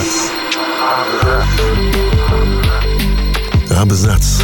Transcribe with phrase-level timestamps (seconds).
[0.00, 0.30] Абзац.
[3.70, 4.42] Абзац.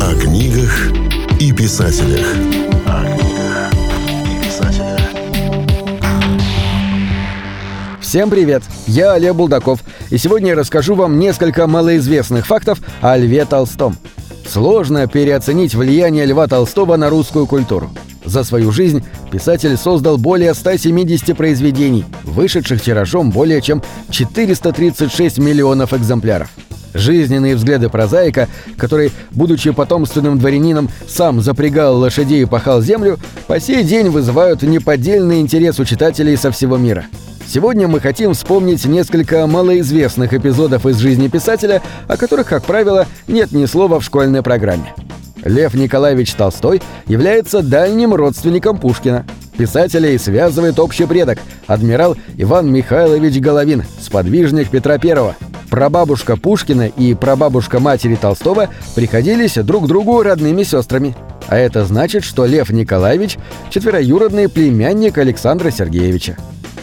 [0.00, 0.90] О книгах
[1.38, 2.26] и писателях.
[8.00, 8.62] Всем привет!
[8.86, 9.80] Я Олег Булдаков,
[10.10, 13.96] и сегодня я расскажу вам несколько малоизвестных фактов о Льве Толстом.
[14.48, 17.90] Сложно переоценить влияние Льва Толстого на русскую культуру.
[18.24, 26.48] За свою жизнь писатель создал более 170 произведений, вышедших тиражом более чем 436 миллионов экземпляров.
[26.94, 33.18] Жизненные взгляды прозаика, который, будучи потомственным дворянином, сам запрягал лошадей и пахал землю,
[33.48, 37.06] по сей день вызывают неподдельный интерес у читателей со всего мира.
[37.46, 43.52] Сегодня мы хотим вспомнить несколько малоизвестных эпизодов из жизни писателя, о которых, как правило, нет
[43.52, 44.94] ни слова в школьной программе.
[45.44, 49.26] Лев Николаевич Толстой является дальним родственником Пушкина.
[49.56, 55.34] Писателей связывает общий предок– адмирал Иван Михайлович Головин, сподвижник Петра I.
[55.70, 61.14] Прабабушка Пушкина и прабабушка матери Толстого приходились друг другу родными сестрами.
[61.46, 63.38] А это значит, что Лев Николаевич–
[63.70, 66.36] четвероюродный племянник Александра Сергеевича.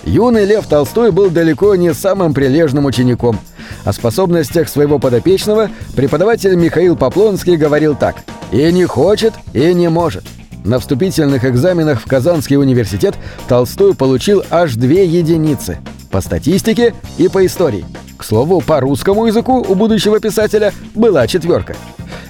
[0.06, 3.40] Юный Лев Толстой был далеко не самым прилежным учеником.
[3.84, 8.16] О способностях своего подопечного преподаватель Михаил Поплонский говорил так
[8.52, 10.24] «И не хочет, и не может».
[10.64, 13.16] На вступительных экзаменах в Казанский университет
[13.48, 15.80] Толстой получил аж две единицы–
[16.12, 17.86] по статистике и по истории.
[18.18, 21.76] К слову, по русскому языку у будущего писателя была четверка.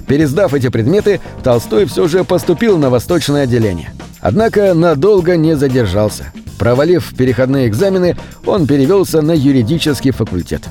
[0.07, 3.91] Пересдав эти предметы, Толстой все же поступил на восточное отделение.
[4.21, 10.61] Однако надолго не задержался– Провалив переходные экзамены, он перевелся на юридический факультет.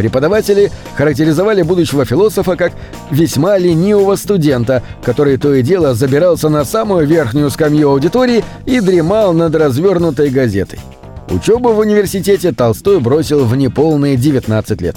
[0.00, 2.72] Преподаватели характеризовали будущего философа как
[3.10, 9.34] весьма ленивого студента, который то и дело забирался на самую верхнюю скамью аудитории и дремал
[9.34, 10.78] над развернутой газетой.
[11.28, 14.96] Учебу в университете Толстой бросил в неполные 19 лет.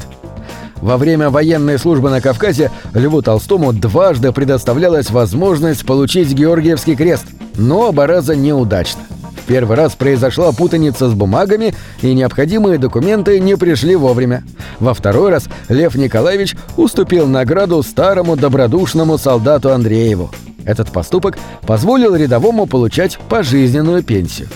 [0.78, 7.26] Во время военной службы на Кавказе Льву Толстому дважды предоставлялась возможность получить Георгиевский крест,
[7.58, 9.02] но оба раза неудачно.
[9.48, 14.44] Первый раз произошла путаница с бумагами, и необходимые документы не пришли вовремя.
[14.80, 20.32] Во второй раз Лев Николаевич уступил награду старому добродушному солдату Андрееву.
[20.66, 21.38] Этот поступок
[21.68, 24.48] позволил рядовому получать пожизненную пенсию.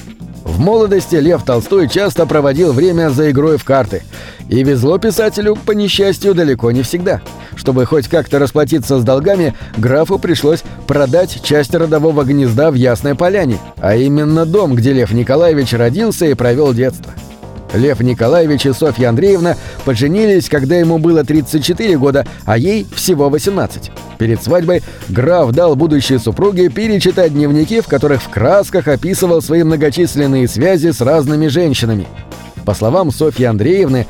[0.48, 4.04] В молодости Лев Толстой часто проводил время за игрой в карты.
[4.50, 7.22] И везло писателю, по несчастью, далеко не всегда–
[7.58, 13.60] чтобы хоть как-то расплатиться с долгами, графу пришлось продать часть родового гнезда в Ясной Поляне,
[13.78, 17.14] а именно дом, где Лев Николаевич родился и провел детство.
[17.74, 19.56] Лев Николаевич и Софья Андреевна
[19.86, 23.92] поженились, когда ему было 34 года, а ей всего 18.
[24.18, 30.48] Перед свадьбой граф дал будущей супруге перечитать дневники, в которых в красках описывал свои многочисленные
[30.48, 32.08] связи с разными женщинами.
[32.66, 34.08] По словам Софьи Андреевны,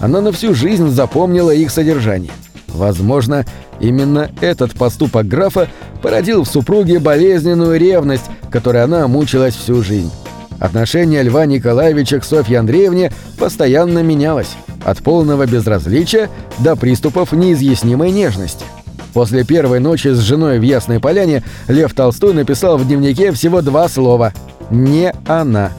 [0.00, 2.32] она на всю жизнь запомнила их содержание–
[2.68, 3.44] Возможно,
[3.80, 5.68] именно этот поступок графа
[6.02, 10.12] породил в супруге болезненную ревность, которой она мучилась всю жизнь.
[10.58, 18.64] Отношение Льва Николаевича к Софье Андреевне постоянно менялось, от полного безразличия до приступов неизъяснимой нежности.
[19.14, 23.88] После первой ночи с женой в Ясной Поляне Лев Толстой написал в дневнике всего два
[23.88, 24.32] слова
[24.70, 25.72] «Не она».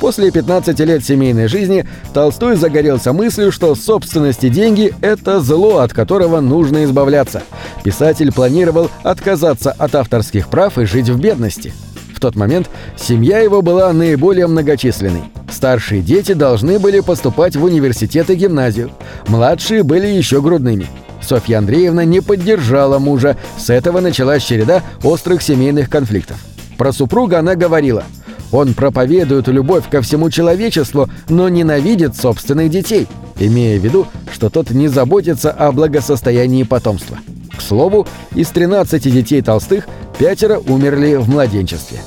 [0.00, 5.92] После 15 лет семейной жизни Толстой загорелся мыслью, что собственность и деньги– это зло, от
[5.92, 7.42] которого нужно избавляться.
[7.84, 11.74] Писатель планировал отказаться от авторских прав и жить в бедности.
[12.20, 15.22] В тот момент семья его была наиболее многочисленной.
[15.50, 18.90] Старшие дети должны были поступать в университет и гимназию.
[19.26, 20.86] Младшие были еще грудными.
[21.22, 23.38] Софья Андреевна не поддержала мужа.
[23.56, 26.36] С этого началась череда острых семейных конфликтов.
[26.76, 28.04] Про супруга она говорила–
[28.52, 33.06] он проповедует любовь ко всему человечеству, но ненавидит собственных детей,
[33.38, 37.18] имея в виду, что тот не заботится о благосостоянии потомства.
[37.56, 39.86] К слову, из 13 детей Толстых
[40.20, 41.98] пятеро умерли в младенчестве.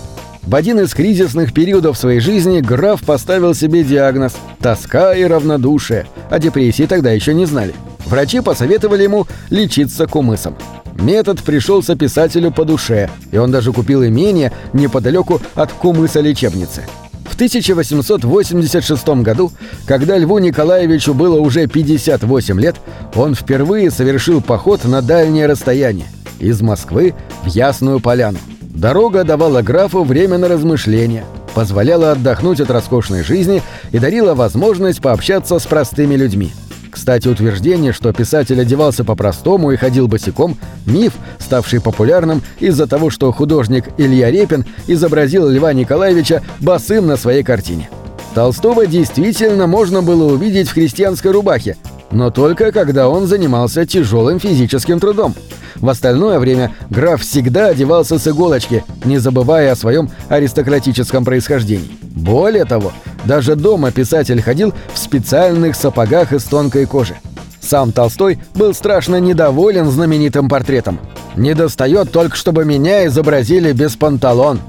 [0.43, 6.37] В один из кризисных периодов своей жизни граф поставил себе диагноз «тоска и равнодушие», а
[6.37, 7.73] депрессии тогда еще не знали.
[8.05, 10.55] Врачи посоветовали ему лечиться кумысом.
[10.99, 16.83] Метод пришелся писателю по душе, и он даже купил имение неподалеку от Кумыса лечебницы.
[17.25, 19.51] В 1886 году,
[19.87, 22.75] когда Льву Николаевичу было уже 58 лет,
[23.15, 26.05] он впервые совершил поход на дальнее расстояние–
[26.39, 27.13] из Москвы
[27.43, 28.39] в Ясную Поляну.
[28.61, 35.59] Дорога давала графу время на размышления, позволяла отдохнуть от роскошной жизни и дарила возможность пообщаться
[35.59, 36.51] с простыми людьми–
[36.93, 43.31] кстати, утверждение, что писатель одевался по-простому и ходил босиком– миф, ставший популярным из-за того, что
[43.31, 47.89] художник Илья Репин изобразил Льва Николаевича босым на своей картине.
[48.35, 51.77] Толстого действительно можно было увидеть в христианской рубахе,
[52.13, 55.33] но только когда он занимался тяжелым физическим трудом.
[55.75, 61.97] В остальное время граф всегда одевался с иголочки, не забывая о своем аристократическом происхождении.
[62.01, 62.93] Более того,
[63.25, 67.15] даже дома писатель ходил в специальных сапогах из тонкой кожи.
[67.59, 70.99] Сам Толстой был страшно недоволен знаменитым портретом.
[71.35, 74.59] «Не достает только, чтобы меня изобразили без панталон».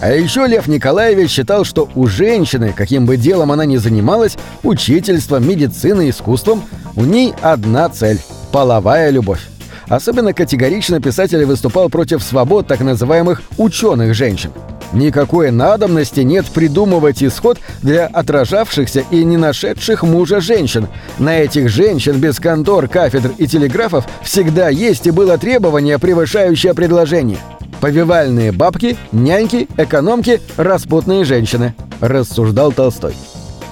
[0.00, 5.46] А еще Лев Николаевич считал, что у женщины, каким бы делом она ни занималась, учительством,
[5.46, 6.62] медициной, искусством,
[6.96, 8.18] у ней одна цель–
[8.52, 9.46] половая любовь.
[9.88, 14.52] Особенно категорично писатель выступал против свобод так называемых «ученых женщин».
[14.92, 20.88] Никакой надобности нет придумывать исход для отражавшихся и не нашедших мужа женщин.
[21.18, 27.38] На этих женщин без контор, кафедр и телеграфов всегда есть и было требование, превышающее предложение.
[27.80, 33.14] Повивальные бабки, няньки, экономки, распутные женщины, рассуждал Толстой.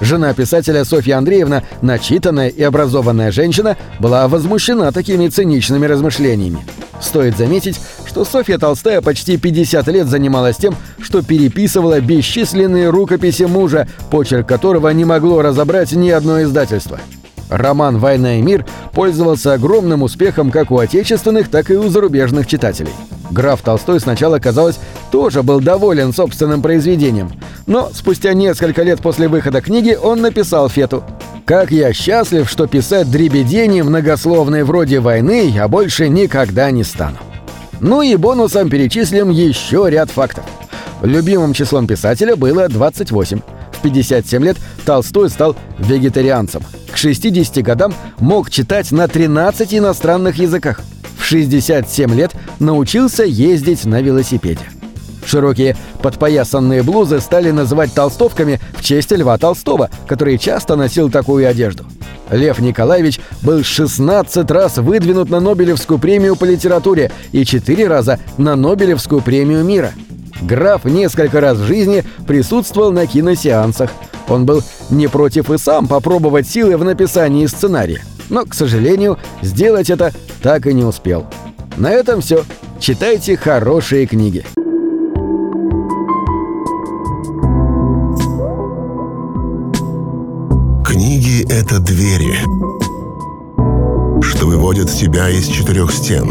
[0.00, 6.64] Жена писателя Софья Андреевна, начитанная и образованная женщина, была возмущена такими циничными размышлениями.
[7.00, 13.88] Стоит заметить, что Софья Толстая почти 50 лет занималась тем, что переписывала бесчисленные рукописи мужа,
[14.10, 17.00] почерк которого не могло разобрать ни одно издательство.
[17.48, 22.92] Роман «Война и мир» пользовался огромным успехом как у отечественных, так и у зарубежных читателей.
[23.30, 24.78] Граф Толстой сначала, казалось,
[25.10, 27.30] тоже был доволен собственным произведением,
[27.66, 31.04] но спустя несколько лет после выхода книги он написал Фету
[31.44, 37.18] «Как я счастлив, что писать дребедени многословные вроде «войны» я больше никогда не стану».
[37.80, 40.44] Ну и бонусом перечислим еще ряд фактов.
[41.02, 43.40] Любимым числом писателя было 28.
[43.78, 46.62] В 57 лет Толстой стал вегетарианцем.
[46.92, 50.80] К 60 годам мог читать на 13 иностранных языках.
[51.16, 54.62] В 67 лет научился ездить на велосипеде.
[55.24, 61.84] Широкие подпоясанные блузы стали называть толстовками в честь Льва Толстого, который часто носил такую одежду.
[62.30, 68.56] Лев Николаевич был 16 раз выдвинут на Нобелевскую премию по литературе и 4 раза на
[68.56, 69.92] Нобелевскую премию мира.
[70.42, 73.90] Граф несколько раз в жизни присутствовал на киносеансах.
[74.28, 78.02] Он был не против и сам попробовать силы в написании сценария.
[78.28, 80.12] Но, к сожалению, сделать это
[80.42, 81.26] так и не успел.
[81.76, 82.44] На этом все.
[82.78, 84.44] Читайте хорошие книги.
[90.84, 92.38] Книги— это двери,
[94.22, 96.30] что выводят тебя из четырех стен.